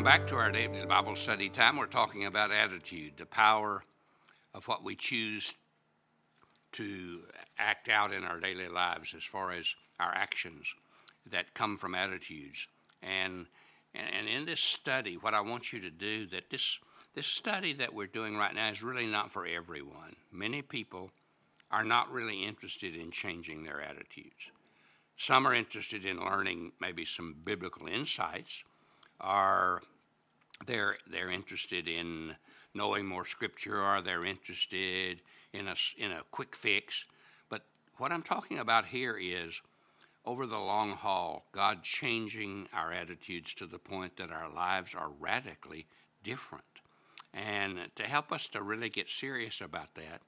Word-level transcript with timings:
Welcome 0.00 0.18
back 0.18 0.28
to 0.28 0.36
our 0.36 0.50
daily 0.50 0.86
Bible 0.86 1.14
study 1.14 1.50
time. 1.50 1.76
We're 1.76 1.84
talking 1.84 2.24
about 2.24 2.50
attitude, 2.50 3.18
the 3.18 3.26
power 3.26 3.84
of 4.54 4.66
what 4.66 4.82
we 4.82 4.96
choose 4.96 5.52
to 6.72 7.20
act 7.58 7.90
out 7.90 8.10
in 8.10 8.24
our 8.24 8.40
daily 8.40 8.68
lives 8.68 9.12
as 9.14 9.22
far 9.24 9.52
as 9.52 9.74
our 10.00 10.10
actions 10.14 10.72
that 11.30 11.52
come 11.52 11.76
from 11.76 11.94
attitudes. 11.94 12.66
And 13.02 13.44
and 13.94 14.26
in 14.26 14.46
this 14.46 14.60
study, 14.60 15.18
what 15.18 15.34
I 15.34 15.42
want 15.42 15.70
you 15.70 15.80
to 15.80 15.90
do 15.90 16.26
that 16.28 16.48
this 16.48 16.78
this 17.14 17.26
study 17.26 17.74
that 17.74 17.92
we're 17.92 18.06
doing 18.06 18.38
right 18.38 18.54
now 18.54 18.70
is 18.70 18.82
really 18.82 19.06
not 19.06 19.30
for 19.30 19.44
everyone. 19.44 20.16
Many 20.32 20.62
people 20.62 21.10
are 21.70 21.84
not 21.84 22.10
really 22.10 22.46
interested 22.46 22.96
in 22.96 23.10
changing 23.10 23.64
their 23.64 23.82
attitudes. 23.82 24.48
Some 25.18 25.46
are 25.46 25.52
interested 25.52 26.06
in 26.06 26.20
learning 26.24 26.72
maybe 26.80 27.04
some 27.04 27.36
biblical 27.44 27.86
insights, 27.86 28.64
or 29.22 29.82
they're, 30.66 30.96
they're 31.10 31.30
interested 31.30 31.88
in 31.88 32.34
knowing 32.74 33.06
more 33.06 33.24
scripture, 33.24 33.82
or 33.82 34.00
they're 34.00 34.24
interested 34.24 35.20
in 35.52 35.68
a, 35.68 35.74
in 35.98 36.12
a 36.12 36.22
quick 36.30 36.54
fix. 36.54 37.04
But 37.48 37.62
what 37.98 38.12
I'm 38.12 38.22
talking 38.22 38.58
about 38.58 38.86
here 38.86 39.18
is 39.18 39.60
over 40.24 40.46
the 40.46 40.58
long 40.58 40.92
haul, 40.92 41.46
God 41.52 41.82
changing 41.82 42.68
our 42.72 42.92
attitudes 42.92 43.54
to 43.54 43.66
the 43.66 43.78
point 43.78 44.16
that 44.18 44.30
our 44.30 44.52
lives 44.52 44.94
are 44.94 45.10
radically 45.18 45.86
different. 46.22 46.64
And 47.32 47.78
to 47.96 48.02
help 48.02 48.32
us 48.32 48.48
to 48.48 48.62
really 48.62 48.88
get 48.88 49.08
serious 49.08 49.60
about 49.60 49.94
that, 49.94 50.20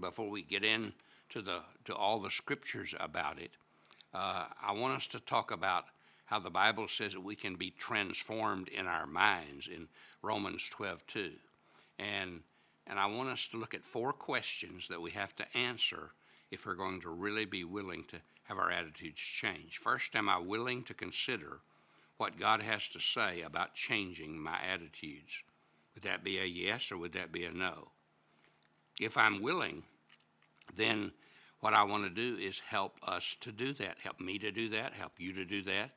before 0.00 0.28
we 0.28 0.42
get 0.42 0.64
into 0.64 1.42
the 1.42 1.60
to 1.84 1.94
all 1.94 2.20
the 2.20 2.30
scriptures 2.30 2.94
about 2.98 3.38
it, 3.38 3.52
uh, 4.12 4.46
I 4.62 4.72
want 4.72 4.96
us 4.96 5.06
to 5.08 5.20
talk 5.20 5.50
about 5.50 5.84
how 6.26 6.40
the 6.40 6.50
Bible 6.50 6.88
says 6.88 7.12
that 7.12 7.22
we 7.22 7.36
can 7.36 7.56
be 7.56 7.70
transformed 7.70 8.68
in 8.68 8.86
our 8.86 9.06
minds 9.06 9.68
in 9.68 9.88
Romans 10.22 10.68
12 10.70 11.06
2. 11.06 11.30
And, 11.98 12.40
and 12.86 12.98
I 12.98 13.06
want 13.06 13.30
us 13.30 13.48
to 13.52 13.56
look 13.56 13.74
at 13.74 13.84
four 13.84 14.12
questions 14.12 14.88
that 14.88 15.00
we 15.00 15.12
have 15.12 15.34
to 15.36 15.56
answer 15.56 16.10
if 16.50 16.66
we're 16.66 16.74
going 16.74 17.00
to 17.00 17.10
really 17.10 17.44
be 17.44 17.64
willing 17.64 18.04
to 18.08 18.16
have 18.44 18.58
our 18.58 18.70
attitudes 18.70 19.18
change. 19.18 19.78
First, 19.78 20.14
am 20.14 20.28
I 20.28 20.38
willing 20.38 20.84
to 20.84 20.94
consider 20.94 21.60
what 22.16 22.38
God 22.38 22.62
has 22.62 22.88
to 22.88 23.00
say 23.00 23.42
about 23.42 23.74
changing 23.74 24.38
my 24.38 24.58
attitudes? 24.72 25.42
Would 25.94 26.04
that 26.04 26.24
be 26.24 26.38
a 26.38 26.44
yes 26.44 26.90
or 26.92 26.98
would 26.98 27.12
that 27.14 27.32
be 27.32 27.44
a 27.44 27.52
no? 27.52 27.88
If 29.00 29.16
I'm 29.16 29.42
willing, 29.42 29.82
then 30.76 31.12
what 31.60 31.74
I 31.74 31.84
want 31.84 32.04
to 32.04 32.10
do 32.10 32.40
is 32.40 32.60
help 32.60 32.98
us 33.06 33.36
to 33.40 33.52
do 33.52 33.72
that. 33.74 33.98
Help 34.02 34.20
me 34.20 34.38
to 34.38 34.50
do 34.50 34.68
that. 34.70 34.92
Help 34.92 35.12
you 35.18 35.32
to 35.34 35.44
do 35.44 35.62
that. 35.62 35.90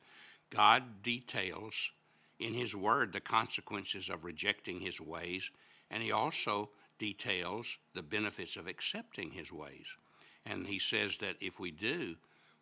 God 0.50 1.02
details 1.02 1.92
in 2.38 2.54
His 2.54 2.74
Word 2.74 3.12
the 3.12 3.20
consequences 3.20 4.08
of 4.08 4.24
rejecting 4.24 4.80
His 4.80 5.00
ways, 5.00 5.50
and 5.90 6.02
He 6.02 6.12
also 6.12 6.70
details 6.98 7.78
the 7.94 8.02
benefits 8.02 8.56
of 8.56 8.66
accepting 8.66 9.30
His 9.30 9.52
ways. 9.52 9.96
And 10.44 10.66
He 10.66 10.78
says 10.78 11.18
that 11.20 11.36
if 11.40 11.60
we 11.60 11.70
do, 11.70 12.16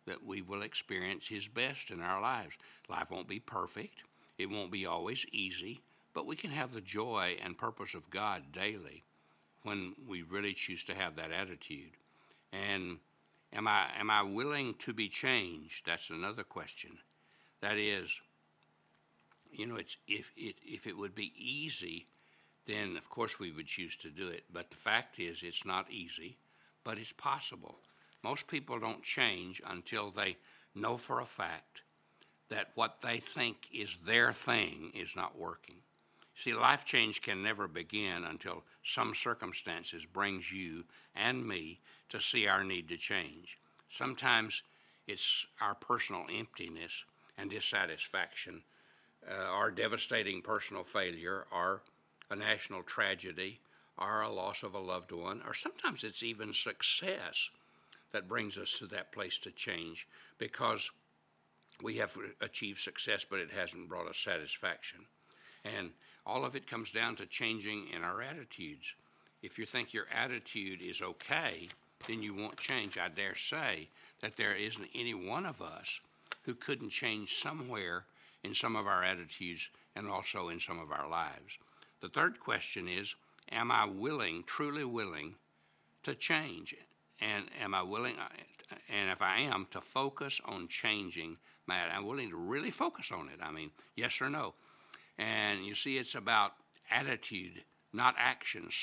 that 0.05 0.25
we 0.25 0.41
will 0.41 0.61
experience 0.61 1.27
His 1.27 1.47
best 1.47 1.89
in 1.89 2.01
our 2.01 2.21
lives. 2.21 2.53
Life 2.89 3.09
won't 3.11 3.27
be 3.27 3.39
perfect, 3.39 3.99
it 4.37 4.49
won't 4.49 4.71
be 4.71 4.85
always 4.85 5.25
easy, 5.31 5.81
but 6.13 6.25
we 6.25 6.35
can 6.35 6.51
have 6.51 6.73
the 6.73 6.81
joy 6.81 7.37
and 7.43 7.57
purpose 7.57 7.93
of 7.93 8.09
God 8.09 8.51
daily 8.53 9.03
when 9.63 9.93
we 10.07 10.21
really 10.21 10.53
choose 10.53 10.83
to 10.85 10.95
have 10.95 11.15
that 11.15 11.31
attitude. 11.31 11.91
And 12.51 12.97
am 13.53 13.67
I 13.67 13.87
am 13.99 14.09
I 14.09 14.23
willing 14.23 14.75
to 14.79 14.93
be 14.93 15.09
changed? 15.09 15.85
That's 15.85 16.09
another 16.09 16.43
question. 16.43 16.99
That 17.61 17.77
is, 17.77 18.09
you 19.51 19.65
know, 19.65 19.75
it's 19.75 19.97
if 20.07 20.31
it 20.37 20.55
if 20.65 20.87
it 20.87 20.97
would 20.97 21.15
be 21.15 21.33
easy, 21.37 22.07
then 22.65 22.97
of 22.97 23.09
course 23.09 23.39
we 23.39 23.51
would 23.51 23.67
choose 23.67 23.95
to 23.97 24.09
do 24.09 24.27
it. 24.27 24.43
But 24.51 24.69
the 24.69 24.77
fact 24.77 25.19
is, 25.19 25.43
it's 25.43 25.65
not 25.65 25.91
easy, 25.91 26.37
but 26.83 26.97
it's 26.97 27.13
possible. 27.13 27.79
Most 28.23 28.47
people 28.47 28.79
don't 28.79 29.03
change 29.03 29.61
until 29.65 30.11
they 30.11 30.37
know 30.75 30.97
for 30.97 31.19
a 31.19 31.25
fact 31.25 31.81
that 32.49 32.71
what 32.75 33.01
they 33.01 33.19
think 33.19 33.67
is 33.73 33.97
their 34.05 34.33
thing 34.33 34.91
is 34.93 35.15
not 35.15 35.37
working. 35.37 35.75
See, 36.35 36.53
life 36.53 36.85
change 36.85 37.21
can 37.21 37.43
never 37.43 37.67
begin 37.67 38.23
until 38.23 38.63
some 38.83 39.13
circumstances 39.13 40.05
brings 40.05 40.51
you 40.51 40.85
and 41.15 41.45
me 41.45 41.81
to 42.09 42.21
see 42.21 42.47
our 42.47 42.63
need 42.63 42.87
to 42.89 42.97
change. 42.97 43.59
Sometimes 43.89 44.63
it's 45.05 45.45
our 45.59 45.75
personal 45.75 46.25
emptiness 46.33 47.03
and 47.39 47.49
dissatisfaction, 47.49 48.61
uh, 49.29 49.33
our 49.33 49.71
devastating 49.71 50.41
personal 50.41 50.83
failure, 50.83 51.45
or 51.51 51.81
a 52.29 52.35
national 52.35 52.83
tragedy, 52.83 53.59
or 53.97 54.21
a 54.21 54.31
loss 54.31 54.63
of 54.63 54.73
a 54.73 54.79
loved 54.79 55.11
one, 55.11 55.41
or 55.45 55.53
sometimes 55.53 56.03
it's 56.03 56.23
even 56.23 56.53
success 56.53 57.49
that 58.11 58.27
brings 58.27 58.57
us 58.57 58.77
to 58.79 58.87
that 58.87 59.11
place 59.11 59.37
to 59.37 59.51
change 59.51 60.07
because 60.37 60.89
we 61.81 61.97
have 61.97 62.17
achieved 62.41 62.79
success, 62.79 63.25
but 63.29 63.39
it 63.39 63.51
hasn't 63.51 63.89
brought 63.89 64.07
us 64.07 64.17
satisfaction. 64.17 64.99
And 65.63 65.91
all 66.25 66.45
of 66.45 66.55
it 66.55 66.69
comes 66.69 66.91
down 66.91 67.15
to 67.17 67.25
changing 67.25 67.87
in 67.95 68.03
our 68.03 68.21
attitudes. 68.21 68.93
If 69.41 69.57
you 69.57 69.65
think 69.65 69.93
your 69.93 70.07
attitude 70.13 70.81
is 70.81 71.01
okay, 71.01 71.69
then 72.07 72.21
you 72.21 72.33
won't 72.33 72.57
change. 72.57 72.97
I 72.97 73.09
dare 73.09 73.35
say 73.35 73.89
that 74.21 74.35
there 74.37 74.55
isn't 74.55 74.89
any 74.93 75.13
one 75.13 75.45
of 75.45 75.61
us 75.61 75.99
who 76.43 76.53
couldn't 76.53 76.89
change 76.89 77.41
somewhere 77.41 78.05
in 78.43 78.53
some 78.53 78.75
of 78.75 78.87
our 78.87 79.03
attitudes 79.03 79.69
and 79.95 80.07
also 80.07 80.49
in 80.49 80.59
some 80.59 80.79
of 80.79 80.91
our 80.91 81.09
lives. 81.09 81.57
The 82.01 82.09
third 82.09 82.39
question 82.39 82.87
is 82.87 83.15
Am 83.51 83.71
I 83.71 83.85
willing, 83.85 84.43
truly 84.45 84.85
willing, 84.85 85.35
to 86.03 86.15
change? 86.15 86.75
And 87.21 87.45
am 87.61 87.73
I 87.73 87.81
willing, 87.81 88.15
and 88.89 89.09
if 89.09 89.21
I 89.21 89.39
am, 89.39 89.67
to 89.71 89.81
focus 89.81 90.39
on 90.45 90.67
changing 90.67 91.37
my, 91.69 91.75
I'm 91.75 92.05
willing 92.05 92.29
to 92.31 92.35
really 92.35 92.71
focus 92.71 93.11
on 93.11 93.29
it. 93.29 93.39
I 93.41 93.51
mean, 93.51 93.71
yes 93.95 94.21
or 94.21 94.29
no. 94.29 94.55
And 95.17 95.65
you 95.65 95.75
see, 95.75 95.97
it's 95.97 96.15
about 96.15 96.53
attitude, 96.89 97.63
not 97.93 98.15
actions, 98.17 98.73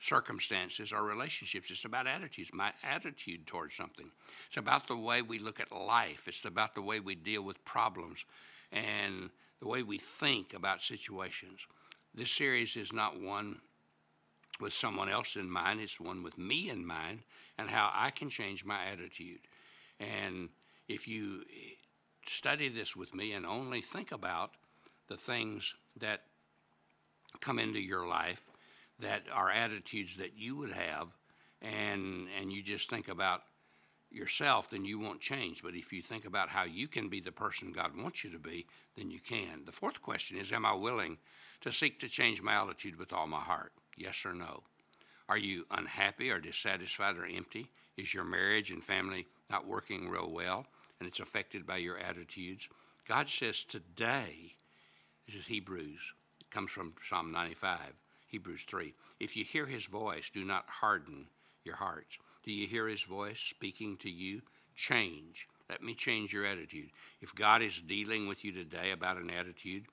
circumstances, 0.00 0.92
or 0.92 1.02
relationships. 1.02 1.70
It's 1.70 1.84
about 1.84 2.06
attitudes, 2.06 2.50
my 2.52 2.72
attitude 2.82 3.46
towards 3.46 3.74
something. 3.74 4.10
It's 4.46 4.56
about 4.56 4.86
the 4.86 4.96
way 4.96 5.22
we 5.22 5.38
look 5.38 5.60
at 5.60 5.72
life, 5.72 6.24
it's 6.26 6.44
about 6.44 6.74
the 6.74 6.82
way 6.82 7.00
we 7.00 7.14
deal 7.14 7.42
with 7.42 7.64
problems 7.64 8.24
and 8.70 9.30
the 9.60 9.68
way 9.68 9.82
we 9.82 9.98
think 9.98 10.54
about 10.54 10.82
situations. 10.82 11.60
This 12.14 12.30
series 12.30 12.76
is 12.76 12.92
not 12.92 13.20
one 13.20 13.56
with 14.60 14.72
someone 14.72 15.08
else 15.08 15.36
in 15.36 15.50
mind, 15.50 15.80
it's 15.80 16.00
one 16.00 16.22
with 16.22 16.38
me 16.38 16.68
in 16.68 16.86
mind 16.86 17.20
and 17.56 17.68
how 17.68 17.90
I 17.92 18.10
can 18.10 18.30
change 18.30 18.64
my 18.64 18.86
attitude. 18.86 19.40
And 19.98 20.48
if 20.88 21.08
you 21.08 21.42
eh, 21.50 21.74
study 22.28 22.68
this 22.68 22.94
with 22.94 23.14
me 23.14 23.32
and 23.32 23.44
only 23.44 23.80
think 23.80 24.12
about 24.12 24.52
the 25.08 25.16
things 25.16 25.74
that 25.96 26.22
come 27.40 27.58
into 27.58 27.80
your 27.80 28.06
life 28.06 28.42
that 29.00 29.22
are 29.32 29.50
attitudes 29.50 30.16
that 30.16 30.36
you 30.36 30.56
would 30.56 30.72
have 30.72 31.08
and 31.60 32.28
and 32.38 32.52
you 32.52 32.62
just 32.62 32.88
think 32.90 33.08
about 33.08 33.42
yourself 34.10 34.70
then 34.70 34.84
you 34.84 34.98
won't 34.98 35.20
change. 35.20 35.62
But 35.62 35.74
if 35.74 35.92
you 35.92 36.02
think 36.02 36.24
about 36.24 36.48
how 36.48 36.64
you 36.64 36.88
can 36.88 37.08
be 37.08 37.20
the 37.20 37.32
person 37.32 37.72
God 37.72 37.96
wants 37.96 38.24
you 38.24 38.30
to 38.30 38.38
be 38.38 38.66
then 38.96 39.10
you 39.10 39.20
can. 39.20 39.64
The 39.66 39.72
fourth 39.72 40.00
question 40.02 40.38
is 40.38 40.52
am 40.52 40.66
I 40.66 40.74
willing 40.74 41.18
to 41.60 41.72
seek 41.72 42.00
to 42.00 42.08
change 42.08 42.40
my 42.42 42.62
attitude 42.62 42.98
with 42.98 43.12
all 43.12 43.26
my 43.26 43.40
heart? 43.40 43.72
Yes 43.96 44.24
or 44.24 44.32
no? 44.32 44.62
Are 45.28 45.38
you 45.38 45.66
unhappy 45.70 46.30
or 46.30 46.40
dissatisfied 46.40 47.16
or 47.16 47.26
empty? 47.26 47.70
Is 47.96 48.14
your 48.14 48.24
marriage 48.24 48.70
and 48.70 48.82
family 48.82 49.26
not 49.50 49.66
working 49.66 50.08
real 50.08 50.30
well 50.30 50.66
and 51.00 51.08
it's 51.08 51.20
affected 51.20 51.66
by 51.66 51.76
your 51.76 51.98
attitudes? 51.98 52.68
God 53.06 53.28
says 53.28 53.64
today 53.64 54.54
this 55.28 55.36
is 55.36 55.46
Hebrews. 55.46 56.14
It 56.40 56.50
comes 56.50 56.70
from 56.70 56.94
Psalm 57.02 57.30
95, 57.32 57.78
Hebrews 58.28 58.64
3. 58.68 58.94
If 59.20 59.36
you 59.36 59.44
hear 59.44 59.66
his 59.66 59.84
voice, 59.84 60.30
do 60.32 60.44
not 60.44 60.64
harden 60.68 61.26
your 61.64 61.76
hearts. 61.76 62.18
Do 62.44 62.52
you 62.52 62.66
hear 62.66 62.86
his 62.86 63.02
voice 63.02 63.38
speaking 63.38 63.96
to 63.98 64.10
you? 64.10 64.42
Change. 64.74 65.48
Let 65.68 65.82
me 65.82 65.94
change 65.94 66.32
your 66.32 66.46
attitude. 66.46 66.90
If 67.20 67.34
God 67.34 67.62
is 67.62 67.82
dealing 67.86 68.28
with 68.28 68.44
you 68.44 68.52
today 68.52 68.92
about 68.92 69.18
an 69.18 69.30
attitude, 69.30 69.86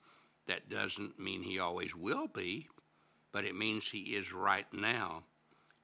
that 0.46 0.70
doesn't 0.70 1.18
mean 1.18 1.42
he 1.42 1.58
always 1.58 1.94
will 1.94 2.28
be, 2.28 2.68
but 3.32 3.44
it 3.44 3.56
means 3.56 3.88
he 3.88 4.16
is 4.16 4.32
right 4.32 4.66
now 4.72 5.24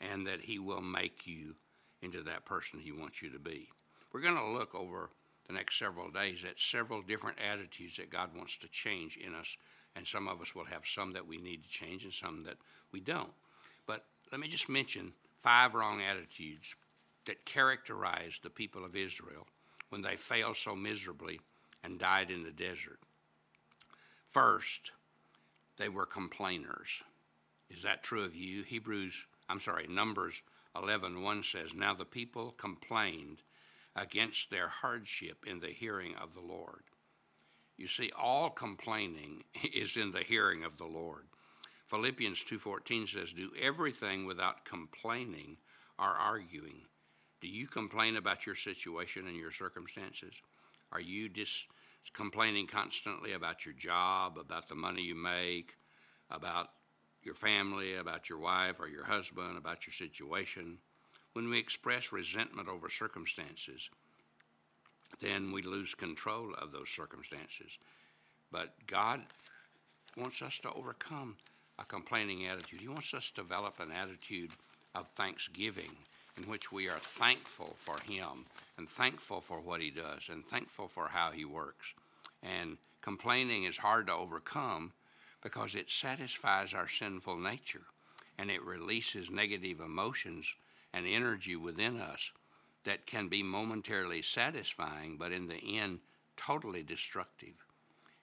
and 0.01 0.27
that 0.27 0.41
he 0.43 0.59
will 0.59 0.81
make 0.81 1.27
you 1.27 1.55
into 2.01 2.23
that 2.23 2.45
person 2.45 2.81
he 2.81 2.93
wants 2.93 3.23
you 3.23 3.31
to 3.31 3.39
be. 3.39 3.69
We're 4.13 4.21
going 4.21 4.37
to 4.37 4.45
look 4.45 4.75
over 4.75 5.11
the 5.47 5.53
next 5.53 5.79
several 5.79 6.11
days 6.11 6.45
at 6.49 6.59
several 6.59 7.03
different 7.03 7.39
attitudes 7.41 7.97
that 7.97 8.11
God 8.11 8.31
wants 8.37 8.59
to 8.59 8.69
change 8.69 9.17
in 9.17 9.35
us. 9.35 9.57
And 9.95 10.07
some 10.07 10.29
of 10.29 10.41
us 10.41 10.55
will 10.55 10.65
have 10.65 10.87
some 10.87 11.13
that 11.13 11.27
we 11.27 11.37
need 11.37 11.63
to 11.63 11.69
change 11.69 12.05
and 12.05 12.13
some 12.13 12.45
that 12.45 12.57
we 12.93 13.01
don't. 13.01 13.33
But 13.87 14.05
let 14.31 14.41
me 14.41 14.49
just 14.49 14.69
mention 14.69 15.13
five 15.43 15.75
wrong 15.75 16.01
attitudes 16.01 16.75
that 17.27 17.45
characterized 17.45 18.43
the 18.43 18.51
people 18.51 18.85
of 18.85 18.97
Israel 18.97 19.47
when 19.91 20.03
they 20.03 20.17
failed 20.17 20.57
so 20.57 20.75
miserably 20.75 21.41
and 21.85 21.99
died 21.99 22.31
in 22.31 22.43
the 22.43 22.51
desert. 22.51 23.01
First, 24.31 24.93
they 25.77 25.89
were 25.89 26.07
complainers. 26.07 27.03
Is 27.69 27.83
that 27.83 28.03
true 28.03 28.25
of 28.25 28.35
you? 28.35 28.63
Hebrews, 28.63 29.27
I'm 29.49 29.61
sorry, 29.61 29.87
Numbers 29.87 30.43
11:1 30.75 31.43
says, 31.43 31.75
"Now 31.75 31.93
the 31.93 32.07
people 32.07 32.53
complained 32.53 33.43
against 33.95 34.49
their 34.49 34.69
hardship 34.69 35.47
in 35.47 35.61
the 35.61 35.73
hearing 35.73 36.15
of 36.17 36.33
the 36.35 36.41
Lord." 36.41 36.85
You 37.77 37.89
see, 37.89 38.11
all 38.17 38.51
complaining 38.51 39.45
is 39.75 39.97
in 39.97 40.13
the 40.13 40.23
hearing 40.23 40.65
of 40.65 40.79
the 40.79 40.87
Lord. 40.87 41.27
Philippians 41.87 42.45
2:14 42.45 43.07
says, 43.07 43.33
"Do 43.33 43.53
everything 43.61 44.25
without 44.25 44.65
complaining 44.65 45.59
or 45.99 46.07
arguing." 46.07 46.87
Do 47.41 47.49
you 47.49 47.67
complain 47.67 48.17
about 48.17 48.47
your 48.47 48.55
situation 48.55 49.27
and 49.27 49.37
your 49.37 49.51
circumstances? 49.51 50.33
Are 50.93 51.01
you 51.01 51.29
just 51.29 51.67
complaining 52.15 52.67
constantly 52.67 53.33
about 53.33 53.67
your 53.67 53.75
job, 53.75 54.39
about 54.39 54.69
the 54.69 54.75
money 54.75 55.03
you 55.03 55.15
make, 55.15 55.77
about 56.31 56.71
your 57.23 57.35
family, 57.35 57.97
about 57.97 58.29
your 58.29 58.39
wife 58.39 58.79
or 58.79 58.89
your 58.89 59.05
husband, 59.05 59.59
about 59.59 59.87
your 59.87 59.93
situation? 59.93 60.79
When 61.33 61.51
we 61.51 61.59
express 61.59 62.13
resentment 62.13 62.69
over 62.69 62.89
circumstances, 62.89 63.91
then 65.21 65.53
we 65.53 65.63
lose 65.63 65.95
control 65.95 66.55
of 66.61 66.73
those 66.73 66.89
circumstances. 66.89 67.79
But 68.51 68.75
God 68.87 69.21
wants 70.17 70.43
us 70.43 70.59
to 70.61 70.73
overcome 70.73 71.37
a 71.79 71.85
complaining 71.85 72.47
attitude. 72.47 72.81
He 72.81 72.89
wants 72.89 73.15
us 73.15 73.31
to 73.31 73.43
develop 73.43 73.81
an 73.81 73.93
attitude 73.93 74.51
of 74.95 75.09
thanksgiving 75.17 75.91
in 76.37 76.45
which 76.45 76.73
we 76.73 76.89
are 76.89 76.99
thankful 76.99 77.77
for 77.79 77.97
Him 78.07 78.47
and 78.79 78.89
thankful 78.89 79.41
for 79.41 79.61
what 79.61 79.81
He 79.81 79.91
does 79.91 80.29
and 80.31 80.47
thankful 80.47 80.89
for 80.89 81.09
how 81.09 81.31
He 81.31 81.45
works. 81.45 81.87
And 82.43 82.77
complaining 83.01 83.65
is 83.65 83.79
hard 83.79 84.07
to 84.07 84.15
overcome 84.15 84.93
because 85.43 85.75
it 85.75 85.91
satisfies 85.91 86.73
our 86.73 86.89
sinful 86.89 87.39
nature 87.39 87.83
and 88.39 88.51
it 88.51 88.63
releases 88.63 89.31
negative 89.31 89.81
emotions 89.81 90.55
and 90.93 91.07
energy 91.07 91.57
within 91.57 92.01
us 92.01 92.31
that 92.85 93.07
can 93.07 93.29
be 93.29 93.43
momentarily 93.43 94.23
satisfying, 94.23 95.17
but 95.19 95.33
in 95.33 95.47
the 95.47 95.79
end, 95.79 96.01
totally 96.37 96.83
destructive. 96.83 97.55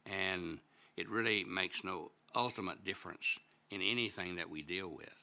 And 0.06 0.60
it 0.98 1.10
really 1.10 1.44
makes 1.44 1.84
no 1.84 2.12
ultimate 2.36 2.84
difference 2.84 3.26
in 3.72 3.82
anything 3.82 4.36
that 4.36 4.50
we 4.50 4.62
deal 4.62 4.90
with. 4.90 5.14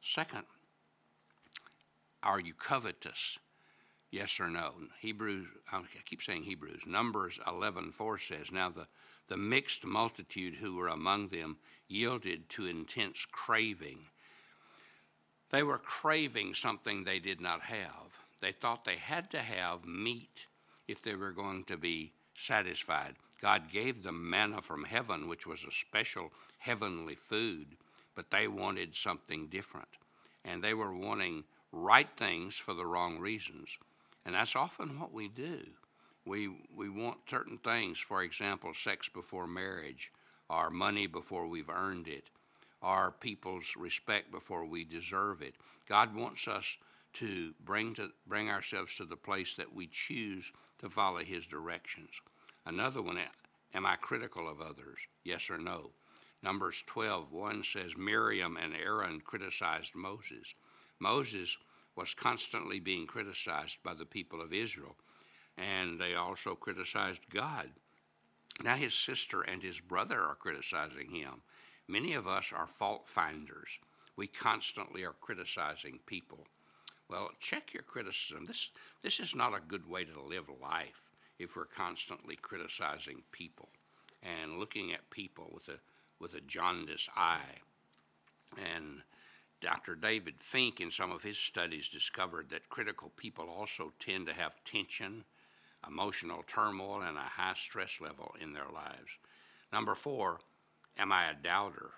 Second, 0.00 0.44
are 2.22 2.40
you 2.40 2.54
covetous? 2.54 3.38
Yes 4.10 4.40
or 4.40 4.48
no? 4.48 4.72
Hebrews, 5.00 5.46
I 5.70 5.82
keep 6.04 6.22
saying 6.22 6.42
Hebrews. 6.42 6.82
Numbers 6.86 7.38
11:4 7.46 8.18
says, 8.18 8.50
"Now 8.50 8.68
the 8.68 8.86
the 9.28 9.36
mixed 9.38 9.84
multitude 9.84 10.56
who 10.56 10.76
were 10.76 10.88
among 10.88 11.28
them 11.28 11.56
yielded 11.88 12.48
to 12.50 12.66
intense 12.66 13.26
craving. 13.32 13.98
They 15.50 15.62
were 15.62 15.78
craving 15.78 16.54
something 16.54 17.04
they 17.04 17.18
did 17.18 17.40
not 17.40 17.62
have. 17.62 18.21
They 18.42 18.52
thought 18.52 18.84
they 18.84 18.96
had 18.96 19.30
to 19.30 19.38
have 19.38 19.86
meat 19.86 20.46
if 20.88 21.00
they 21.00 21.14
were 21.14 21.30
going 21.30 21.64
to 21.64 21.76
be 21.76 22.12
satisfied. 22.36 23.14
God 23.40 23.70
gave 23.72 24.02
them 24.02 24.28
manna 24.28 24.60
from 24.60 24.84
heaven, 24.84 25.28
which 25.28 25.46
was 25.46 25.60
a 25.64 25.72
special 25.72 26.32
heavenly 26.58 27.14
food, 27.14 27.68
but 28.16 28.30
they 28.30 28.48
wanted 28.48 28.96
something 28.96 29.46
different. 29.46 29.88
And 30.44 30.62
they 30.62 30.74
were 30.74 30.92
wanting 30.92 31.44
right 31.70 32.08
things 32.16 32.56
for 32.56 32.74
the 32.74 32.84
wrong 32.84 33.20
reasons. 33.20 33.78
And 34.26 34.34
that's 34.34 34.56
often 34.56 34.98
what 34.98 35.12
we 35.12 35.28
do. 35.28 35.60
We, 36.24 36.50
we 36.76 36.88
want 36.88 37.18
certain 37.30 37.58
things, 37.58 37.98
for 37.98 38.22
example, 38.22 38.74
sex 38.74 39.08
before 39.08 39.46
marriage, 39.46 40.10
or 40.50 40.70
money 40.70 41.06
before 41.06 41.46
we've 41.46 41.70
earned 41.70 42.08
it, 42.08 42.24
or 42.80 43.14
people's 43.20 43.72
respect 43.76 44.32
before 44.32 44.64
we 44.64 44.84
deserve 44.84 45.42
it. 45.42 45.54
God 45.88 46.14
wants 46.14 46.46
us 46.46 46.76
to 47.14 47.52
bring, 47.64 47.94
to 47.94 48.10
bring 48.26 48.48
ourselves 48.48 48.96
to 48.96 49.04
the 49.04 49.16
place 49.16 49.54
that 49.56 49.74
we 49.74 49.86
choose 49.86 50.52
to 50.78 50.88
follow 50.88 51.18
His 51.18 51.46
directions. 51.46 52.10
Another 52.66 53.02
one, 53.02 53.18
am 53.74 53.86
I 53.86 53.96
critical 53.96 54.48
of 54.48 54.60
others? 54.60 54.98
Yes 55.24 55.50
or 55.50 55.58
no? 55.58 55.90
Numbers 56.42 56.82
12, 56.86 57.32
1 57.32 57.62
says 57.64 57.96
Miriam 57.96 58.56
and 58.56 58.74
Aaron 58.74 59.20
criticized 59.20 59.94
Moses. 59.94 60.54
Moses 60.98 61.56
was 61.94 62.14
constantly 62.14 62.80
being 62.80 63.06
criticized 63.06 63.78
by 63.84 63.94
the 63.94 64.04
people 64.04 64.40
of 64.40 64.52
Israel, 64.52 64.96
and 65.56 66.00
they 66.00 66.14
also 66.14 66.54
criticized 66.54 67.22
God. 67.30 67.68
Now 68.62 68.76
his 68.76 68.94
sister 68.94 69.42
and 69.42 69.62
his 69.62 69.80
brother 69.80 70.20
are 70.20 70.34
criticizing 70.34 71.10
him. 71.10 71.42
Many 71.88 72.14
of 72.14 72.26
us 72.26 72.52
are 72.54 72.66
fault 72.66 73.08
finders. 73.08 73.78
We 74.16 74.26
constantly 74.26 75.04
are 75.04 75.14
criticizing 75.20 76.00
people. 76.06 76.46
Well, 77.08 77.30
check 77.40 77.74
your 77.74 77.82
criticism. 77.82 78.46
This, 78.46 78.70
this 79.02 79.20
is 79.20 79.34
not 79.34 79.54
a 79.54 79.60
good 79.66 79.88
way 79.88 80.04
to 80.04 80.22
live 80.22 80.48
life 80.62 81.10
if 81.38 81.56
we're 81.56 81.66
constantly 81.66 82.36
criticizing 82.36 83.22
people 83.32 83.68
and 84.22 84.58
looking 84.58 84.92
at 84.92 85.10
people 85.10 85.50
with 85.52 85.68
a, 85.68 85.78
with 86.20 86.34
a 86.34 86.40
jaundiced 86.40 87.08
eye. 87.16 87.58
And 88.56 89.02
Dr. 89.60 89.94
David 89.94 90.34
Fink, 90.38 90.80
in 90.80 90.90
some 90.90 91.12
of 91.12 91.22
his 91.22 91.38
studies, 91.38 91.88
discovered 91.88 92.50
that 92.50 92.68
critical 92.68 93.12
people 93.16 93.48
also 93.48 93.92
tend 93.98 94.26
to 94.26 94.34
have 94.34 94.64
tension, 94.64 95.24
emotional 95.86 96.44
turmoil, 96.46 97.02
and 97.02 97.16
a 97.16 97.20
high 97.20 97.54
stress 97.54 98.00
level 98.00 98.34
in 98.40 98.52
their 98.52 98.68
lives. 98.72 99.10
Number 99.72 99.94
four, 99.94 100.40
am 100.98 101.12
I 101.12 101.30
a 101.30 101.34
doubter? 101.34 101.90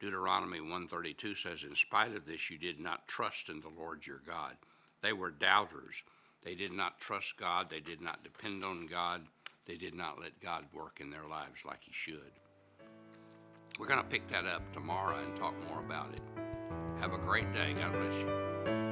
Deuteronomy 0.00 0.60
132 0.60 1.34
says, 1.36 1.62
In 1.62 1.76
spite 1.76 2.16
of 2.16 2.24
this, 2.24 2.50
you 2.50 2.58
did 2.58 2.80
not 2.80 3.06
trust 3.06 3.50
in 3.50 3.60
the 3.60 3.68
Lord 3.68 4.06
your 4.06 4.22
God. 4.26 4.56
They 5.02 5.12
were 5.12 5.30
doubters. 5.30 6.02
They 6.42 6.54
did 6.54 6.72
not 6.72 6.98
trust 6.98 7.36
God. 7.38 7.68
They 7.70 7.80
did 7.80 8.00
not 8.00 8.24
depend 8.24 8.64
on 8.64 8.86
God. 8.86 9.22
They 9.66 9.76
did 9.76 9.94
not 9.94 10.18
let 10.18 10.40
God 10.40 10.64
work 10.72 11.00
in 11.00 11.10
their 11.10 11.26
lives 11.28 11.60
like 11.66 11.80
He 11.82 11.92
should. 11.92 12.32
We're 13.78 13.86
going 13.86 14.02
to 14.02 14.08
pick 14.08 14.28
that 14.30 14.46
up 14.46 14.62
tomorrow 14.72 15.18
and 15.22 15.36
talk 15.36 15.54
more 15.68 15.80
about 15.80 16.08
it. 16.14 16.22
Have 17.00 17.12
a 17.12 17.18
great 17.18 17.52
day. 17.52 17.74
God 17.74 17.92
bless 17.92 18.14
you. 18.14 18.89